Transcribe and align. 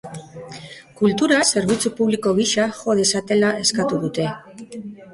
Kultura 1.01 1.37
zerbitzu 1.53 1.93
publiko 2.01 2.35
gisa 2.41 2.67
jo 2.81 2.99
dezatela 3.03 3.55
eskatu 3.67 4.05
dute. 4.09 4.31